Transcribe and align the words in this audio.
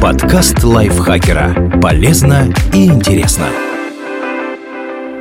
Подкаст 0.00 0.62
лайфхакера. 0.62 1.80
Полезно 1.80 2.52
и 2.72 2.86
интересно. 2.86 3.46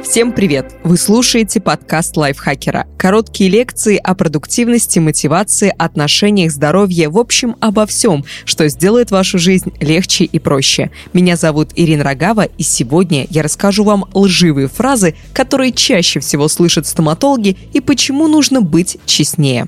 Всем 0.04 0.34
привет! 0.34 0.76
Вы 0.84 0.98
слушаете 0.98 1.60
подкаст 1.60 2.16
лайфхакера. 2.16 2.86
Короткие 2.98 3.50
лекции 3.50 3.98
о 3.98 4.14
продуктивности, 4.14 5.00
мотивации, 5.00 5.74
отношениях, 5.78 6.52
здоровье, 6.52 7.10
в 7.10 7.18
общем, 7.18 7.56
обо 7.60 7.86
всем, 7.86 8.24
что 8.46 8.68
сделает 8.68 9.10
вашу 9.12 9.40
жизнь 9.40 9.74
легче 9.80 10.26
и 10.26 10.38
проще. 10.38 10.92
Меня 11.14 11.36
зовут 11.36 11.70
Ирина 11.76 12.04
Рогава, 12.04 12.44
и 12.44 12.64
сегодня 12.64 13.26
я 13.30 13.42
расскажу 13.42 13.84
вам 13.84 14.06
лживые 14.14 14.68
фразы, 14.68 15.16
которые 15.34 15.72
чаще 15.72 16.20
всего 16.20 16.48
слышат 16.48 16.86
стоматологи 16.86 17.58
и 17.74 17.80
почему 17.80 18.28
нужно 18.28 18.62
быть 18.62 18.98
честнее. 19.06 19.66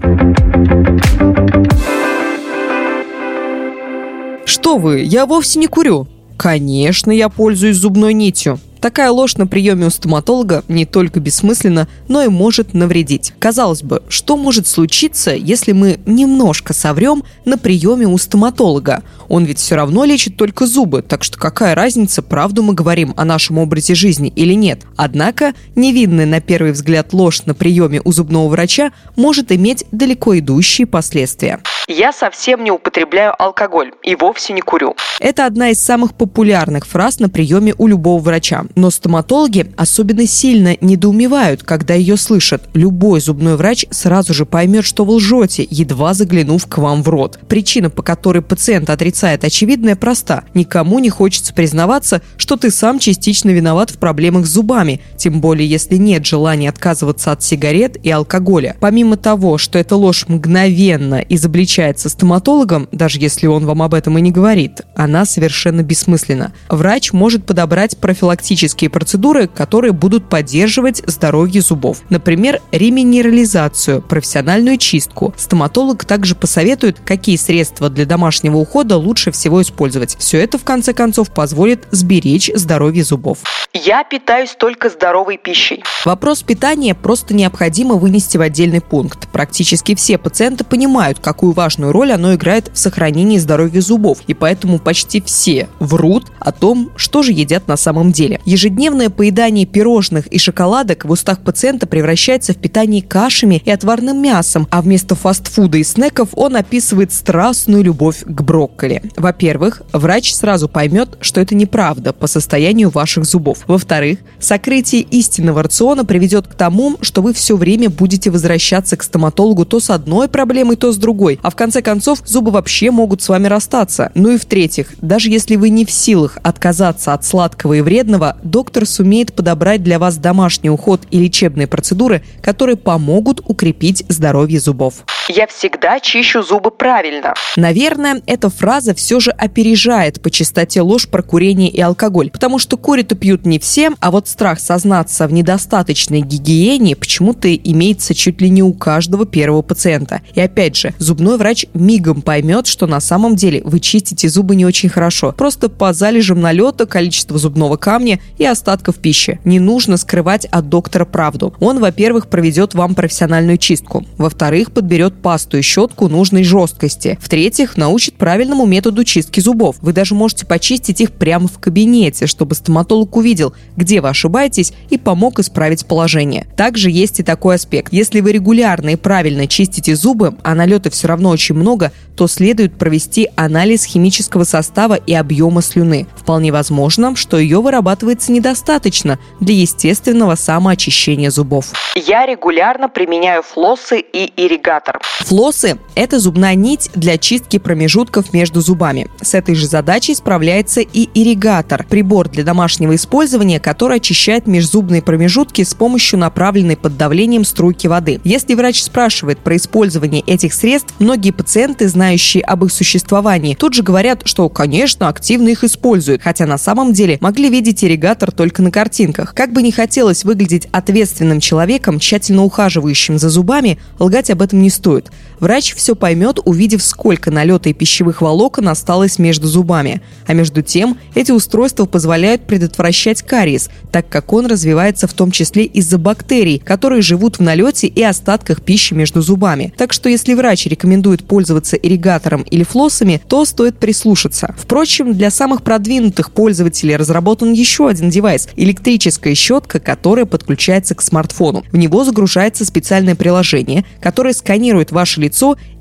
Что 4.47 4.77
вы, 4.77 5.01
я 5.01 5.25
вовсе 5.25 5.59
не 5.59 5.67
курю. 5.67 6.07
Конечно, 6.37 7.11
я 7.11 7.27
пользуюсь 7.27 7.75
зубной 7.75 8.13
нитью. 8.13 8.59
Такая 8.81 9.11
ложь 9.11 9.37
на 9.37 9.47
приеме 9.47 9.87
у 9.87 9.89
стоматолога 9.89 10.63
не 10.67 10.85
только 10.85 11.19
бессмысленна, 11.19 11.87
но 12.07 12.21
и 12.23 12.27
может 12.27 12.73
навредить. 12.73 13.33
Казалось 13.39 13.83
бы, 13.83 14.03
что 14.09 14.37
может 14.37 14.67
случиться, 14.67 15.33
если 15.33 15.71
мы 15.71 15.99
немножко 16.05 16.73
соврем 16.73 17.23
на 17.45 17.57
приеме 17.57 18.07
у 18.07 18.17
стоматолога? 18.17 19.03
Он 19.27 19.45
ведь 19.45 19.59
все 19.59 19.75
равно 19.75 20.05
лечит 20.05 20.37
только 20.37 20.65
зубы, 20.65 21.01
так 21.01 21.23
что 21.23 21.37
какая 21.37 21.75
разница, 21.75 22.21
правду 22.21 22.63
мы 22.63 22.73
говорим 22.73 23.13
о 23.17 23.25
нашем 23.25 23.57
образе 23.57 23.95
жизни 23.95 24.31
или 24.35 24.53
нет? 24.53 24.81
Однако 24.95 25.53
невинная 25.75 26.25
на 26.25 26.39
первый 26.39 26.71
взгляд 26.71 27.13
ложь 27.13 27.43
на 27.45 27.53
приеме 27.53 28.01
у 28.03 28.11
зубного 28.11 28.47
врача 28.49 28.91
может 29.15 29.51
иметь 29.51 29.85
далеко 29.91 30.37
идущие 30.37 30.87
последствия. 30.87 31.59
Я 31.87 32.11
совсем 32.11 32.63
не 32.63 32.71
употребляю 32.71 33.33
алкоголь 33.41 33.93
и 34.03 34.15
вовсе 34.15 34.53
не 34.53 34.61
курю. 34.61 34.95
Это 35.19 35.45
одна 35.45 35.69
из 35.69 35.79
самых 35.79 36.13
популярных 36.13 36.85
фраз 36.85 37.19
на 37.19 37.29
приеме 37.29 37.73
у 37.77 37.87
любого 37.87 38.21
врача. 38.21 38.65
Но 38.75 38.89
стоматологи 38.89 39.71
особенно 39.75 40.27
сильно 40.27 40.75
недоумевают, 40.81 41.63
когда 41.63 41.93
ее 41.93 42.17
слышат. 42.17 42.63
Любой 42.73 43.21
зубной 43.21 43.55
врач 43.55 43.85
сразу 43.91 44.33
же 44.33 44.45
поймет, 44.45 44.85
что 44.85 45.05
вы 45.05 45.15
лжете, 45.15 45.65
едва 45.69 46.13
заглянув 46.13 46.65
к 46.67 46.77
вам 46.77 47.03
в 47.03 47.09
рот. 47.09 47.39
Причина, 47.47 47.89
по 47.89 48.03
которой 48.03 48.41
пациент 48.41 48.89
отрицает 48.89 49.43
очевидная, 49.43 49.95
проста. 49.95 50.43
Никому 50.53 50.99
не 50.99 51.09
хочется 51.09 51.53
признаваться, 51.53 52.21
что 52.37 52.57
ты 52.57 52.71
сам 52.71 52.99
частично 52.99 53.49
виноват 53.49 53.89
в 53.89 53.97
проблемах 53.97 54.45
с 54.45 54.49
зубами, 54.49 55.01
тем 55.15 55.41
более 55.41 55.67
если 55.67 55.95
нет 55.95 56.25
желания 56.25 56.69
отказываться 56.69 57.31
от 57.31 57.43
сигарет 57.43 57.97
и 58.03 58.09
алкоголя. 58.09 58.75
Помимо 58.79 59.17
того, 59.17 59.57
что 59.57 59.79
эта 59.79 59.95
ложь 59.95 60.25
мгновенно 60.27 61.15
изобличается 61.15 62.09
стоматологом, 62.09 62.87
даже 62.91 63.19
если 63.19 63.47
он 63.47 63.65
вам 63.65 63.81
об 63.81 63.93
этом 63.93 64.17
и 64.17 64.21
не 64.21 64.31
говорит, 64.31 64.81
она 64.95 65.25
совершенно 65.25 65.83
бессмысленна. 65.83 66.53
Врач 66.69 67.13
может 67.13 67.45
подобрать 67.45 67.97
профилактические 67.97 68.56
косметические 68.57 68.89
процедуры, 68.89 69.47
которые 69.47 69.91
будут 69.93 70.27
поддерживать 70.29 71.03
здоровье 71.05 71.61
зубов. 71.61 72.01
Например, 72.09 72.59
реминерализацию, 72.71 74.01
профессиональную 74.01 74.77
чистку. 74.77 75.33
Стоматолог 75.37 76.05
также 76.05 76.33
посоветует, 76.33 76.97
какие 77.05 77.35
средства 77.35 77.89
для 77.89 78.05
домашнего 78.05 78.57
ухода 78.57 78.97
лучше 78.97 79.31
всего 79.31 79.61
использовать. 79.61 80.17
Все 80.17 80.39
это, 80.39 80.57
в 80.57 80.63
конце 80.63 80.93
концов, 80.93 81.31
позволит 81.31 81.87
сберечь 81.91 82.49
здоровье 82.55 83.03
зубов. 83.03 83.39
Я 83.73 84.03
питаюсь 84.03 84.55
только 84.57 84.89
здоровой 84.89 85.37
пищей. 85.37 85.83
Вопрос 86.03 86.41
питания 86.41 86.95
просто 86.95 87.35
необходимо 87.35 87.95
вынести 87.95 88.37
в 88.37 88.41
отдельный 88.41 88.81
пункт. 88.81 89.27
Практически 89.31 89.93
все 89.93 90.17
пациенты 90.17 90.63
понимают, 90.63 91.19
какую 91.19 91.51
важную 91.51 91.91
роль 91.91 92.11
оно 92.11 92.33
играет 92.33 92.71
в 92.73 92.77
сохранении 92.79 93.37
здоровья 93.37 93.81
зубов, 93.81 94.19
и 94.25 94.33
поэтому 94.33 94.79
почти 94.79 95.21
все 95.21 95.69
врут 95.79 96.25
о 96.39 96.51
том, 96.51 96.91
что 96.95 97.21
же 97.21 97.33
едят 97.33 97.67
на 97.67 97.77
самом 97.77 98.11
деле. 98.11 98.41
Ежедневное 98.47 99.09
поедание 99.09 99.65
пирожных 99.65 100.27
и 100.27 100.39
шоколадок 100.39 101.03
в 101.03 101.11
устах 101.11 101.41
пациента 101.41 101.85
превращается 101.85 102.53
в 102.53 102.55
питание 102.55 103.01
кашами 103.01 103.61
и 103.65 103.69
отварным 103.69 104.21
мясом, 104.21 104.69
а 104.71 104.81
вместо 104.81 105.15
фастфуда 105.15 105.79
и 105.79 105.83
снеков 105.83 106.29
он 106.31 106.55
описывает 106.55 107.11
страстную 107.11 107.83
любовь 107.83 108.23
к 108.23 108.41
брокколи. 108.41 109.01
Во-первых, 109.17 109.81
врач 109.91 110.33
сразу 110.33 110.69
поймет, 110.69 111.17
что 111.19 111.41
это 111.41 111.55
неправда 111.55 112.13
по 112.13 112.27
состоянию 112.27 112.89
ваших 112.89 113.25
зубов. 113.25 113.65
Во-вторых, 113.67 114.19
сокрытие 114.39 115.01
истинного 115.01 115.63
рациона 115.63 116.05
приведет 116.05 116.47
к 116.47 116.53
тому, 116.53 116.95
что 117.01 117.21
вы 117.21 117.33
все 117.33 117.57
время 117.57 117.89
будете 117.89 118.31
возвращаться 118.31 118.95
к 118.95 119.03
стоматологу 119.03 119.65
то 119.65 119.81
с 119.81 119.89
одной 119.89 120.29
проблемой, 120.29 120.77
то 120.77 120.93
с 120.93 120.95
другой, 120.95 121.37
а 121.43 121.49
в 121.49 121.57
конце 121.57 121.81
концов 121.81 122.21
зубы 122.25 122.51
вообще 122.51 122.91
могут 122.91 123.21
с 123.21 123.27
вами 123.27 123.47
расстаться. 123.47 124.09
Ну 124.15 124.31
и 124.31 124.37
в-третьих, 124.37 124.93
даже 125.01 125.29
если 125.29 125.57
вы 125.57 125.67
не 125.67 125.83
в 125.83 125.91
силах 125.91 126.37
отказаться 126.43 127.11
от 127.11 127.25
сладкого 127.25 127.73
и 127.73 127.81
вредного, 127.81 128.36
доктор 128.43 128.85
сумеет 128.85 129.33
подобрать 129.33 129.83
для 129.83 129.99
вас 129.99 130.17
домашний 130.17 130.69
уход 130.69 131.01
и 131.11 131.19
лечебные 131.19 131.67
процедуры, 131.67 132.23
которые 132.41 132.75
помогут 132.75 133.41
укрепить 133.45 134.03
здоровье 134.09 134.59
зубов. 134.59 135.05
Я 135.29 135.45
всегда 135.47 135.99
чищу 135.99 136.41
зубы 136.41 136.71
правильно. 136.71 137.33
Наверное, 137.57 138.21
эта 138.27 138.49
фраза 138.49 138.93
все 138.93 139.19
же 139.19 139.31
опережает 139.31 140.21
по 140.21 140.31
частоте 140.31 140.79
ложь 140.79 141.09
про 141.09 141.21
курение 141.21 141.69
и 141.69 141.81
алкоголь, 141.81 142.31
потому 142.31 142.59
что 142.59 142.77
курят 142.77 143.11
и 143.11 143.15
пьют 143.15 143.45
не 143.45 143.59
все, 143.59 143.91
а 143.99 144.11
вот 144.11 144.29
страх 144.29 144.61
сознаться 144.61 145.27
в 145.27 145.33
недостаточной 145.33 146.21
гигиене 146.21 146.95
почему-то 146.95 147.53
имеется 147.53 148.15
чуть 148.15 148.39
ли 148.39 148.49
не 148.49 148.63
у 148.63 148.73
каждого 148.73 149.25
первого 149.25 149.61
пациента. 149.63 150.21
И 150.33 150.39
опять 150.39 150.77
же, 150.77 150.93
зубной 150.97 151.37
врач 151.37 151.65
мигом 151.73 152.21
поймет, 152.21 152.65
что 152.65 152.87
на 152.87 153.01
самом 153.01 153.35
деле 153.35 153.61
вы 153.65 153.81
чистите 153.81 154.29
зубы 154.29 154.55
не 154.55 154.65
очень 154.65 154.87
хорошо, 154.87 155.33
просто 155.33 155.67
по 155.67 155.91
залежам 155.91 156.39
налета, 156.39 156.85
количества 156.85 157.37
зубного 157.37 157.75
камня 157.75 158.21
и 158.37 158.45
остатков 158.45 158.95
пищи. 158.95 159.41
Не 159.43 159.59
нужно 159.59 159.97
скрывать 159.97 160.45
от 160.45 160.69
доктора 160.69 161.03
правду. 161.03 161.53
Он, 161.59 161.79
во-первых, 161.79 162.27
проведет 162.27 162.75
вам 162.75 162.95
профессиональную 162.95 163.57
чистку. 163.57 164.05
Во-вторых, 164.17 164.71
подберет 164.71 165.16
пасту 165.17 165.57
и 165.57 165.61
щетку 165.61 166.07
нужной 166.07 166.43
жесткости. 166.43 167.17
В-третьих, 167.21 167.77
научит 167.77 168.15
правильному 168.15 168.65
методу 168.65 169.03
чистки 169.03 169.39
зубов. 169.39 169.77
Вы 169.81 169.93
даже 169.93 170.15
можете 170.15 170.45
почистить 170.45 171.01
их 171.01 171.11
прямо 171.11 171.47
в 171.47 171.59
кабинете, 171.59 172.27
чтобы 172.27 172.55
стоматолог 172.55 173.15
увидел, 173.15 173.53
где 173.75 174.01
вы 174.01 174.09
ошибаетесь 174.09 174.73
и 174.89 174.97
помог 174.97 175.39
исправить 175.39 175.85
положение. 175.85 176.47
Также 176.55 176.89
есть 176.89 177.19
и 177.19 177.23
такой 177.23 177.55
аспект. 177.55 177.93
Если 177.93 178.19
вы 178.21 178.31
регулярно 178.31 178.89
и 178.91 178.95
правильно 178.95 179.47
чистите 179.47 179.95
зубы, 179.95 180.35
а 180.43 180.55
налета 180.55 180.89
все 180.89 181.07
равно 181.07 181.29
очень 181.29 181.55
много, 181.55 181.91
то 182.15 182.27
следует 182.27 182.77
провести 182.77 183.29
анализ 183.35 183.85
химического 183.85 184.43
состава 184.43 184.95
и 184.95 185.13
объема 185.13 185.61
слюны. 185.61 186.07
Вполне 186.15 186.51
возможно, 186.51 187.15
что 187.15 187.37
ее 187.37 187.61
вырабатывается 187.61 188.31
недостаточно 188.31 189.19
для 189.39 189.53
естественного 189.53 190.35
самоочищения 190.35 191.29
зубов. 191.29 191.67
Я 191.95 192.25
регулярно 192.25 192.89
применяю 192.89 193.43
флоссы 193.43 193.99
и 193.99 194.31
ирригатор. 194.35 194.99
Флоссы– 195.27 195.77
это 195.95 196.19
зубная 196.19 196.55
нить 196.55 196.89
для 196.95 197.17
чистки 197.17 197.59
промежутков 197.59 198.31
между 198.31 198.61
зубами. 198.61 199.09
С 199.21 199.33
этой 199.33 199.55
же 199.55 199.67
задачей 199.67 200.15
справляется 200.15 200.79
и 200.79 201.09
ирригатор– 201.13 201.85
прибор 201.89 202.29
для 202.29 202.45
домашнего 202.45 202.95
использования, 202.95 203.59
который 203.59 203.97
очищает 203.97 204.47
межзубные 204.47 205.01
промежутки 205.01 205.63
с 205.63 205.73
помощью 205.73 206.19
направленной 206.19 206.77
под 206.77 206.95
давлением 206.95 207.43
струйки 207.43 207.87
воды. 207.87 208.21
Если 208.23 208.53
врач 208.53 208.81
спрашивает 208.81 209.39
про 209.39 209.57
использование 209.57 210.21
этих 210.21 210.53
средств, 210.53 210.93
многие 210.99 211.31
пациенты, 211.31 211.89
знающие 211.89 212.41
об 212.43 212.63
их 212.63 212.71
существовании, 212.71 213.55
тут 213.55 213.73
же 213.73 213.83
говорят, 213.83 214.21
что, 214.23 214.47
конечно, 214.47 215.09
активно 215.09 215.49
их 215.49 215.65
используют, 215.65 216.21
хотя 216.21 216.45
на 216.45 216.57
самом 216.57 216.93
деле 216.93 217.17
могли 217.19 217.49
видеть 217.49 217.83
ирригатор 217.83 218.31
только 218.31 218.61
на 218.61 218.71
картинках. 218.71 219.33
Как 219.33 219.51
бы 219.51 219.61
не 219.61 219.73
хотелось 219.73 220.23
выглядеть 220.23 220.67
ответственным 220.71 221.41
человеком, 221.41 221.99
тщательно 221.99 222.45
ухаживающим 222.45 223.19
за 223.19 223.29
зубами, 223.29 223.77
лгать 223.99 224.29
об 224.29 224.41
этом 224.41 224.61
не 224.61 224.69
стоит. 224.69 224.96
существует. 224.97 225.11
Врач 225.39 225.75
все 225.75 225.95
поймет, 225.95 226.39
увидев, 226.45 226.81
сколько 226.83 227.31
налета 227.31 227.69
и 227.69 227.73
пищевых 227.73 228.21
волокон 228.21 228.69
осталось 228.69 229.19
между 229.19 229.47
зубами. 229.47 230.01
А 230.25 230.33
между 230.33 230.61
тем, 230.61 230.97
эти 231.15 231.31
устройства 231.31 231.85
позволяют 231.85 232.47
предотвращать 232.47 233.21
кариес, 233.21 233.69
так 233.91 234.09
как 234.09 234.33
он 234.33 234.47
развивается 234.47 235.07
в 235.07 235.13
том 235.13 235.31
числе 235.31 235.65
из-за 235.65 235.97
бактерий, 235.97 236.59
которые 236.59 237.01
живут 237.01 237.37
в 237.37 237.41
налете 237.41 237.87
и 237.87 238.01
остатках 238.01 238.61
пищи 238.61 238.93
между 238.93 239.21
зубами. 239.21 239.73
Так 239.77 239.93
что 239.93 240.09
если 240.09 240.33
врач 240.33 240.65
рекомендует 240.65 241.25
пользоваться 241.25 241.75
ирригатором 241.75 242.41
или 242.41 242.63
флоссами, 242.63 243.21
то 243.27 243.45
стоит 243.45 243.77
прислушаться. 243.77 244.55
Впрочем, 244.57 245.13
для 245.13 245.29
самых 245.29 245.61
продвинутых 245.61 246.31
пользователей 246.31 246.95
разработан 246.95 247.53
еще 247.53 247.87
один 247.87 248.09
девайс– 248.09 248.49
электрическая 248.55 249.35
щетка, 249.35 249.79
которая 249.79 250.25
подключается 250.25 250.95
к 250.95 251.01
смартфону. 251.01 251.63
В 251.71 251.77
него 251.77 252.03
загружается 252.03 252.65
специальное 252.65 253.15
приложение, 253.15 253.85
которое 254.01 254.33
сканирует 254.33 254.91
ваше 254.91 255.21
лицо 255.21 255.26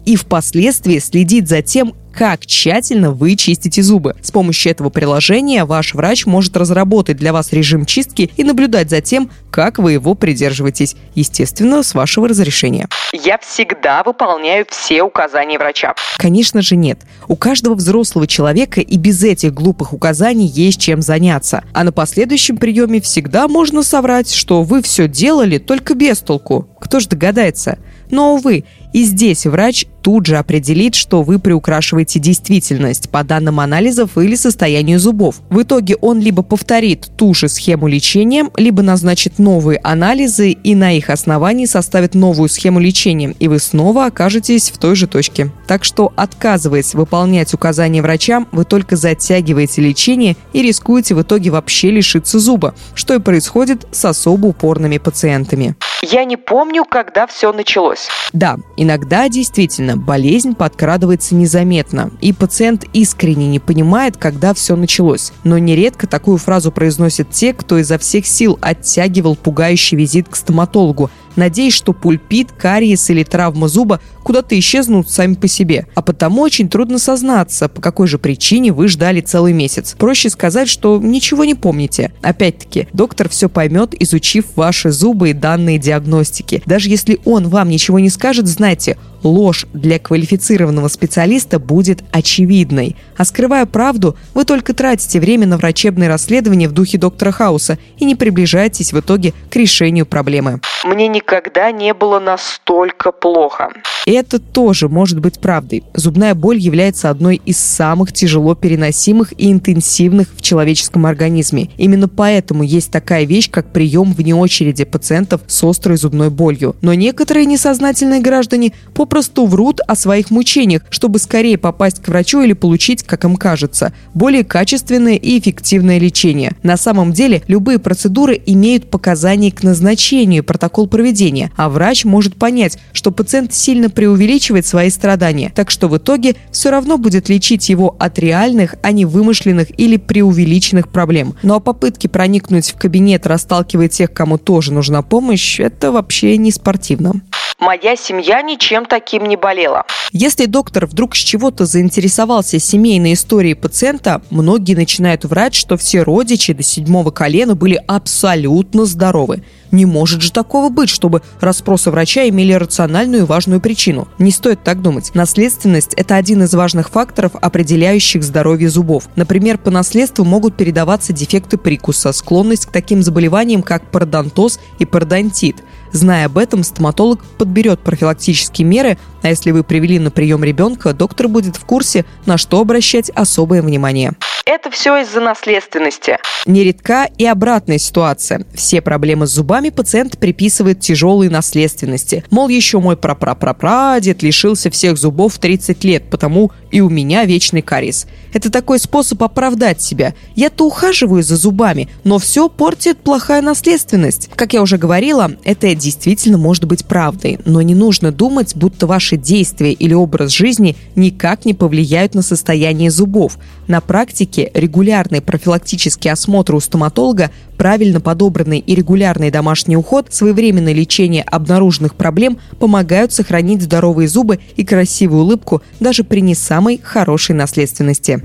и 0.06 0.16
впоследствии 0.16 0.98
следит 0.98 1.48
за 1.48 1.62
тем, 1.62 1.94
как 2.16 2.46
тщательно 2.46 3.10
вы 3.10 3.36
чистите 3.36 3.82
зубы. 3.82 4.16
С 4.22 4.30
помощью 4.30 4.72
этого 4.72 4.88
приложения 4.88 5.66
ваш 5.66 5.92
врач 5.92 6.24
может 6.24 6.56
разработать 6.56 7.18
для 7.18 7.32
вас 7.32 7.52
режим 7.52 7.84
чистки 7.84 8.30
и 8.36 8.42
наблюдать 8.44 8.88
за 8.88 9.02
тем, 9.02 9.30
как 9.50 9.78
вы 9.78 9.92
его 9.92 10.14
придерживаетесь, 10.14 10.96
естественно, 11.14 11.82
с 11.82 11.92
вашего 11.92 12.28
разрешения. 12.28 12.88
Я 13.12 13.36
всегда 13.38 14.02
выполняю 14.02 14.64
все 14.70 15.02
указания 15.02 15.58
врача. 15.58 15.94
Конечно 16.16 16.62
же 16.62 16.76
нет. 16.76 17.00
У 17.28 17.36
каждого 17.36 17.74
взрослого 17.74 18.26
человека 18.26 18.80
и 18.80 18.96
без 18.96 19.22
этих 19.22 19.52
глупых 19.52 19.92
указаний 19.92 20.46
есть 20.46 20.80
чем 20.80 21.02
заняться. 21.02 21.64
А 21.74 21.84
на 21.84 21.92
последующем 21.92 22.56
приеме 22.56 23.02
всегда 23.02 23.46
можно 23.46 23.82
соврать, 23.82 24.32
что 24.32 24.62
вы 24.62 24.80
все 24.82 25.06
делали 25.06 25.58
только 25.58 25.94
без 25.94 26.20
толку. 26.20 26.66
Кто 26.80 27.00
же 27.00 27.08
догадается? 27.08 27.78
Но, 28.10 28.34
увы, 28.34 28.64
и 28.96 29.04
здесь 29.04 29.44
врач 29.44 29.84
тут 30.00 30.24
же 30.24 30.38
определит, 30.38 30.94
что 30.94 31.22
вы 31.22 31.38
приукрашиваете 31.38 32.18
действительность 32.18 33.10
по 33.10 33.24
данным 33.24 33.60
анализов 33.60 34.16
или 34.16 34.36
состоянию 34.36 34.98
зубов. 34.98 35.42
В 35.50 35.60
итоге 35.60 35.96
он 35.96 36.18
либо 36.18 36.42
повторит 36.42 37.10
ту 37.14 37.34
же 37.34 37.50
схему 37.50 37.88
лечения, 37.88 38.48
либо 38.56 38.82
назначит 38.82 39.38
новые 39.38 39.80
анализы 39.82 40.52
и 40.52 40.74
на 40.74 40.92
их 40.96 41.10
основании 41.10 41.66
составит 41.66 42.14
новую 42.14 42.48
схему 42.48 42.80
лечения, 42.80 43.34
и 43.38 43.48
вы 43.48 43.58
снова 43.58 44.06
окажетесь 44.06 44.70
в 44.70 44.78
той 44.78 44.96
же 44.96 45.06
точке. 45.06 45.50
Так 45.66 45.84
что, 45.84 46.14
отказываясь 46.16 46.94
выполнять 46.94 47.52
указания 47.52 48.00
врачам, 48.00 48.48
вы 48.50 48.64
только 48.64 48.96
затягиваете 48.96 49.82
лечение 49.82 50.36
и 50.54 50.62
рискуете 50.62 51.14
в 51.14 51.20
итоге 51.20 51.50
вообще 51.50 51.90
лишиться 51.90 52.38
зуба, 52.38 52.74
что 52.94 53.12
и 53.12 53.18
происходит 53.18 53.86
с 53.92 54.06
особо 54.06 54.46
упорными 54.46 54.96
пациентами. 54.96 55.76
Я 56.02 56.24
не 56.24 56.36
помню, 56.36 56.84
когда 56.84 57.26
все 57.26 57.52
началось. 57.52 58.08
Да, 58.32 58.58
иногда 58.86 59.28
действительно 59.28 59.96
болезнь 59.96 60.54
подкрадывается 60.54 61.34
незаметно, 61.34 62.10
и 62.20 62.32
пациент 62.32 62.84
искренне 62.92 63.48
не 63.48 63.58
понимает, 63.58 64.16
когда 64.16 64.54
все 64.54 64.76
началось. 64.76 65.32
Но 65.42 65.58
нередко 65.58 66.06
такую 66.06 66.38
фразу 66.38 66.70
произносят 66.70 67.30
те, 67.30 67.52
кто 67.52 67.78
изо 67.78 67.98
всех 67.98 68.26
сил 68.26 68.58
оттягивал 68.60 69.34
пугающий 69.34 69.98
визит 69.98 70.28
к 70.28 70.36
стоматологу, 70.36 71.10
надеясь, 71.36 71.74
что 71.74 71.92
пульпит, 71.92 72.52
кариес 72.52 73.10
или 73.10 73.22
травма 73.22 73.68
зуба 73.68 74.00
куда-то 74.22 74.58
исчезнут 74.58 75.08
сами 75.08 75.34
по 75.34 75.46
себе. 75.46 75.86
А 75.94 76.02
потому 76.02 76.42
очень 76.42 76.68
трудно 76.68 76.98
сознаться, 76.98 77.68
по 77.68 77.80
какой 77.80 78.08
же 78.08 78.18
причине 78.18 78.72
вы 78.72 78.88
ждали 78.88 79.20
целый 79.20 79.52
месяц. 79.52 79.94
Проще 79.96 80.30
сказать, 80.30 80.68
что 80.68 80.98
ничего 81.00 81.44
не 81.44 81.54
помните. 81.54 82.12
Опять-таки, 82.22 82.88
доктор 82.92 83.28
все 83.28 83.48
поймет, 83.48 83.94
изучив 84.00 84.46
ваши 84.56 84.90
зубы 84.90 85.30
и 85.30 85.32
данные 85.32 85.78
диагностики. 85.78 86.62
Даже 86.66 86.88
если 86.88 87.20
он 87.24 87.48
вам 87.48 87.68
ничего 87.68 88.00
не 88.00 88.10
скажет, 88.10 88.48
знайте, 88.48 88.96
ложь 89.26 89.66
для 89.72 89.98
квалифицированного 89.98 90.88
специалиста 90.88 91.58
будет 91.58 92.02
очевидной. 92.12 92.96
А 93.16 93.24
скрывая 93.24 93.66
правду, 93.66 94.16
вы 94.34 94.44
только 94.44 94.74
тратите 94.74 95.20
время 95.20 95.46
на 95.46 95.58
врачебные 95.58 96.08
расследования 96.08 96.68
в 96.68 96.72
духе 96.72 96.98
доктора 96.98 97.32
Хауса 97.32 97.78
и 97.98 98.04
не 98.04 98.14
приближаетесь 98.14 98.92
в 98.92 99.00
итоге 99.00 99.34
к 99.50 99.56
решению 99.56 100.06
проблемы. 100.06 100.60
Мне 100.84 101.08
никогда 101.08 101.70
не 101.70 101.92
было 101.94 102.20
настолько 102.20 103.12
плохо. 103.12 103.70
Это 104.06 104.38
тоже 104.38 104.88
может 104.88 105.18
быть 105.18 105.40
правдой. 105.40 105.82
Зубная 105.92 106.36
боль 106.36 106.58
является 106.58 107.10
одной 107.10 107.40
из 107.44 107.58
самых 107.58 108.12
тяжело 108.12 108.54
переносимых 108.54 109.32
и 109.36 109.50
интенсивных 109.50 110.28
в 110.32 110.42
человеческом 110.42 111.06
организме. 111.06 111.70
Именно 111.76 112.06
поэтому 112.06 112.62
есть 112.62 112.92
такая 112.92 113.24
вещь, 113.24 113.50
как 113.50 113.72
прием 113.72 114.12
вне 114.12 114.32
очереди 114.32 114.84
пациентов 114.84 115.40
с 115.48 115.64
острой 115.64 115.96
зубной 115.96 116.30
болью. 116.30 116.76
Но 116.82 116.94
некоторые 116.94 117.46
несознательные 117.46 118.20
граждане 118.20 118.72
попросту 118.94 119.44
врут 119.46 119.80
о 119.80 119.96
своих 119.96 120.30
мучениях, 120.30 120.82
чтобы 120.88 121.18
скорее 121.18 121.58
попасть 121.58 122.00
к 122.00 122.06
врачу 122.06 122.42
или 122.42 122.52
получить, 122.52 123.02
как 123.02 123.24
им 123.24 123.34
кажется, 123.34 123.92
более 124.14 124.44
качественное 124.44 125.16
и 125.16 125.36
эффективное 125.40 125.98
лечение. 125.98 126.52
На 126.62 126.76
самом 126.76 127.12
деле 127.12 127.42
любые 127.48 127.80
процедуры 127.80 128.40
имеют 128.46 128.88
показания 128.88 129.50
к 129.50 129.64
назначению, 129.64 130.44
протокол 130.44 130.86
проведения, 130.86 131.50
а 131.56 131.68
врач 131.68 132.04
может 132.04 132.36
понять, 132.36 132.78
что 132.92 133.10
пациент 133.10 133.52
сильно 133.52 133.90
преувеличивает 133.96 134.66
свои 134.66 134.90
страдания, 134.90 135.50
так 135.52 135.70
что 135.70 135.88
в 135.88 135.96
итоге 135.96 136.36
все 136.52 136.70
равно 136.70 136.98
будет 136.98 137.28
лечить 137.30 137.70
его 137.70 137.96
от 137.98 138.18
реальных, 138.18 138.76
а 138.82 138.92
не 138.92 139.06
вымышленных 139.06 139.68
или 139.80 139.96
преувеличенных 139.96 140.88
проблем. 140.90 141.34
Ну 141.42 141.54
а 141.54 141.60
попытки 141.60 142.06
проникнуть 142.06 142.70
в 142.70 142.76
кабинет, 142.76 143.26
расталкивая 143.26 143.88
тех, 143.88 144.12
кому 144.12 144.36
тоже 144.36 144.72
нужна 144.72 145.00
помощь, 145.00 145.58
это 145.58 145.90
вообще 145.90 146.36
не 146.36 146.52
спортивно. 146.52 147.22
Моя 147.58 147.96
семья 147.96 148.42
ничем 148.42 148.84
таким 148.84 149.24
не 149.24 149.36
болела. 149.36 149.86
Если 150.12 150.44
доктор 150.44 150.84
вдруг 150.84 151.16
с 151.16 151.18
чего-то 151.18 151.64
заинтересовался 151.64 152.58
семейной 152.58 153.14
историей 153.14 153.54
пациента, 153.54 154.20
многие 154.28 154.74
начинают 154.74 155.24
врать, 155.24 155.54
что 155.54 155.78
все 155.78 156.02
родичи 156.02 156.52
до 156.52 156.62
седьмого 156.62 157.10
колена 157.10 157.54
были 157.54 157.80
абсолютно 157.86 158.84
здоровы. 158.84 159.42
Не 159.72 159.86
может 159.86 160.20
же 160.20 160.32
такого 160.32 160.68
быть, 160.68 160.90
чтобы 160.90 161.22
расспросы 161.40 161.90
врача 161.90 162.28
имели 162.28 162.52
рациональную 162.52 163.22
и 163.22 163.26
важную 163.26 163.60
причину. 163.60 164.06
Не 164.18 164.30
стоит 164.30 164.62
так 164.62 164.82
думать. 164.82 165.14
Наследственность– 165.14 165.94
это 165.96 166.16
один 166.16 166.42
из 166.42 166.54
важных 166.54 166.90
факторов, 166.90 167.32
определяющих 167.34 168.22
здоровье 168.22 168.68
зубов. 168.68 169.08
Например, 169.16 169.56
по 169.56 169.70
наследству 169.70 170.24
могут 170.24 170.56
передаваться 170.56 171.14
дефекты 171.14 171.56
прикуса, 171.56 172.12
склонность 172.12 172.66
к 172.66 172.70
таким 172.70 173.02
заболеваниям, 173.02 173.62
как 173.62 173.90
пародонтоз 173.90 174.60
и 174.78 174.84
пародонтит. 174.84 175.56
Зная 175.92 176.26
об 176.26 176.38
этом, 176.38 176.62
стоматолог 176.62 177.24
подберет 177.38 177.80
профилактические 177.80 178.66
меры, 178.66 178.98
а 179.22 179.28
если 179.28 179.50
вы 179.50 179.64
привели 179.64 179.98
на 179.98 180.10
прием 180.10 180.44
ребенка, 180.44 180.92
доктор 180.92 181.28
будет 181.28 181.56
в 181.56 181.64
курсе, 181.64 182.04
на 182.26 182.38
что 182.38 182.60
обращать 182.60 183.10
особое 183.10 183.62
внимание. 183.62 184.14
Это 184.48 184.70
все 184.70 185.02
из-за 185.02 185.20
наследственности. 185.20 186.18
Нередка 186.46 187.10
и 187.18 187.26
обратная 187.26 187.78
ситуация. 187.78 188.46
Все 188.54 188.80
проблемы 188.80 189.26
с 189.26 189.30
зубами 189.30 189.70
пациент 189.70 190.18
приписывает 190.18 190.78
тяжелой 190.78 191.28
наследственности. 191.28 192.22
Мол, 192.30 192.46
еще 192.46 192.78
мой 192.78 192.96
прапрапрапрадед 192.96 194.22
лишился 194.22 194.70
всех 194.70 194.98
зубов 194.98 195.34
в 195.34 195.38
30 195.40 195.82
лет, 195.82 196.08
потому 196.08 196.52
и 196.70 196.80
у 196.80 196.88
меня 196.88 197.24
вечный 197.24 197.60
кариес. 197.60 198.06
Это 198.32 198.52
такой 198.52 198.78
способ 198.78 199.20
оправдать 199.24 199.82
себя. 199.82 200.14
Я-то 200.36 200.64
ухаживаю 200.64 201.24
за 201.24 201.34
зубами, 201.34 201.88
но 202.04 202.20
все 202.20 202.48
портит 202.48 202.98
плохая 202.98 203.42
наследственность. 203.42 204.30
Как 204.36 204.52
я 204.52 204.62
уже 204.62 204.78
говорила, 204.78 205.32
это 205.42 205.74
действительно 205.74 206.38
может 206.38 206.66
быть 206.66 206.84
правдой, 206.84 207.40
но 207.44 207.62
не 207.62 207.74
нужно 207.74 208.12
думать, 208.12 208.54
будто 208.54 208.86
ваши 208.86 209.16
действия 209.16 209.72
или 209.72 209.94
образ 209.94 210.30
жизни 210.30 210.76
никак 210.94 211.44
не 211.44 211.54
повлияют 211.54 212.14
на 212.14 212.22
состояние 212.22 212.92
зубов. 212.92 213.38
На 213.66 213.80
практике 213.80 214.35
регулярный 214.54 215.20
профилактический 215.20 216.10
осмотр 216.10 216.54
у 216.54 216.60
стоматолога, 216.60 217.30
правильно 217.56 218.00
подобранный 218.00 218.58
и 218.58 218.74
регулярный 218.74 219.30
домашний 219.30 219.76
уход, 219.76 220.06
своевременное 220.10 220.72
лечение 220.72 221.22
обнаруженных 221.22 221.94
проблем 221.94 222.38
помогают 222.58 223.12
сохранить 223.12 223.62
здоровые 223.62 224.08
зубы 224.08 224.38
и 224.56 224.64
красивую 224.64 225.22
улыбку 225.22 225.62
даже 225.80 226.04
при 226.04 226.20
не 226.20 226.34
самой 226.34 226.80
хорошей 226.82 227.34
наследственности. 227.34 228.20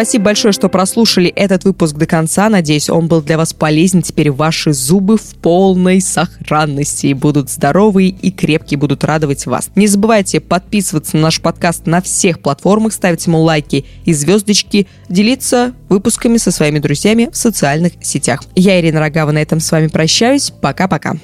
Спасибо 0.00 0.24
большое, 0.24 0.52
что 0.52 0.70
прослушали 0.70 1.28
этот 1.28 1.64
выпуск 1.64 1.94
до 1.94 2.06
конца. 2.06 2.48
Надеюсь, 2.48 2.88
он 2.88 3.06
был 3.06 3.20
для 3.20 3.36
вас 3.36 3.52
полезен. 3.52 4.00
Теперь 4.00 4.30
ваши 4.30 4.72
зубы 4.72 5.18
в 5.18 5.34
полной 5.42 6.00
сохранности 6.00 7.08
и 7.08 7.12
будут 7.12 7.50
здоровые 7.50 8.08
и 8.08 8.30
крепкие, 8.30 8.78
будут 8.78 9.04
радовать 9.04 9.44
вас. 9.44 9.68
Не 9.74 9.86
забывайте 9.86 10.40
подписываться 10.40 11.16
на 11.16 11.24
наш 11.24 11.42
подкаст 11.42 11.86
на 11.86 12.00
всех 12.00 12.40
платформах, 12.40 12.94
ставить 12.94 13.26
ему 13.26 13.42
лайки 13.42 13.84
и 14.06 14.14
звездочки, 14.14 14.88
делиться 15.10 15.74
выпусками 15.90 16.38
со 16.38 16.50
своими 16.50 16.78
друзьями 16.78 17.28
в 17.30 17.36
социальных 17.36 17.92
сетях. 18.00 18.42
Я, 18.54 18.80
Ирина 18.80 19.00
Рогава, 19.00 19.32
на 19.32 19.42
этом 19.42 19.60
с 19.60 19.70
вами 19.70 19.88
прощаюсь. 19.88 20.50
Пока-пока. 20.62 21.16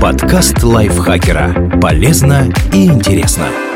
Подкаст 0.00 0.64
лайфхакера. 0.64 1.78
Полезно 1.80 2.52
и 2.74 2.86
интересно. 2.86 3.69